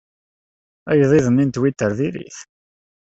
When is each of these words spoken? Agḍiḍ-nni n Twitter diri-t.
Agḍiḍ-nni 0.91 1.45
n 1.45 1.49
Twitter 1.49 1.91
diri-t. 1.97 2.37